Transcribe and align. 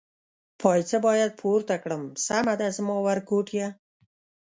پایڅه 0.61 0.97
باید 1.05 1.31
پورته 1.39 1.75
کړم، 1.83 2.03
سمه 2.25 2.53
ده 2.59 2.67
زما 2.77 2.95
ورکوټیه. 3.07 3.67